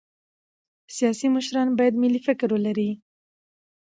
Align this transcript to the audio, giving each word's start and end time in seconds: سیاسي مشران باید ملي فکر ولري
سیاسي 0.95 1.27
مشران 1.35 1.67
باید 1.79 1.93
ملي 2.01 2.19
فکر 2.27 2.47
ولري 2.55 2.89